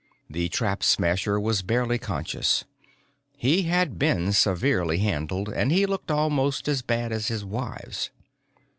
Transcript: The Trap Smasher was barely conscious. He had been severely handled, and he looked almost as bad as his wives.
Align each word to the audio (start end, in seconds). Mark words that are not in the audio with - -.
The 0.27 0.49
Trap 0.49 0.81
Smasher 0.81 1.39
was 1.39 1.61
barely 1.61 1.99
conscious. 1.99 2.65
He 3.37 3.69
had 3.69 3.99
been 3.99 4.33
severely 4.33 4.97
handled, 4.97 5.47
and 5.49 5.71
he 5.71 5.85
looked 5.85 6.09
almost 6.09 6.67
as 6.67 6.81
bad 6.81 7.11
as 7.11 7.27
his 7.27 7.45
wives. 7.45 8.09